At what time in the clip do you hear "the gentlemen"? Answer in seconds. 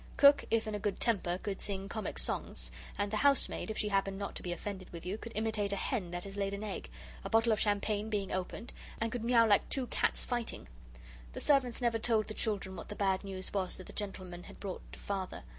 13.85-14.45